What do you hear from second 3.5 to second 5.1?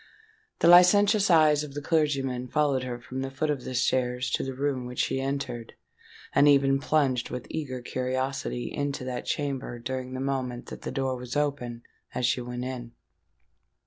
of the stairs to the room which